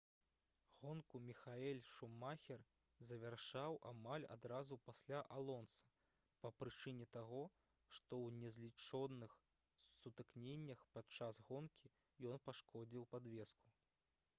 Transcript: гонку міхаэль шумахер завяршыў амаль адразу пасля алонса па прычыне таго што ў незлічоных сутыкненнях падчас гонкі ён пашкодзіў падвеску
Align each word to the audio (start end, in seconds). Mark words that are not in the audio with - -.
гонку 0.83 1.17
міхаэль 1.25 1.81
шумахер 1.95 2.63
завяршыў 3.09 3.77
амаль 3.89 4.25
адразу 4.37 4.79
пасля 4.87 5.19
алонса 5.35 5.93
па 6.45 6.51
прычыне 6.63 7.09
таго 7.19 7.43
што 7.99 8.21
ў 8.23 8.41
незлічоных 8.41 9.37
сутыкненнях 10.03 10.85
падчас 10.99 11.45
гонкі 11.53 11.95
ён 12.35 12.45
пашкодзіў 12.51 13.09
падвеску 13.17 13.75